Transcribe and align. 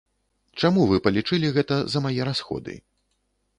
Чаму 0.61 0.85
вы 0.91 0.99
палічылі 1.09 1.53
гэта 1.59 1.79
за 1.95 2.03
мае 2.07 2.17
расходы? 2.33 2.79